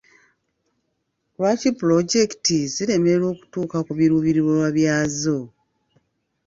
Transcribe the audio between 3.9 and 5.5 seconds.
biruubirirwa byazo?